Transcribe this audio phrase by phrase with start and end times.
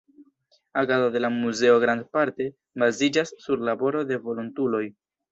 [0.73, 2.47] Agado de la muzeo grandparte
[2.83, 4.83] baziĝas sur laboro de volontuloj.